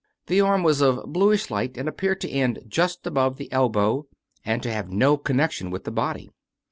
The 0.25 0.41
arm 0.41 0.63
was 0.63 0.81
of 0.81 1.13
bluish 1.13 1.51
light 1.51 1.77
and 1.77 1.87
appeared 1.87 2.21
to 2.21 2.29
end 2.31 2.61
just 2.67 3.05
above 3.05 3.37
the 3.37 3.51
elbow, 3.51 4.07
and 4.43 4.63
to 4.63 4.73
have 4.73 4.89
no 4.89 5.15
connection 5.15 5.69
with 5.69 5.83
the 5.83 5.91
body. 5.91 6.31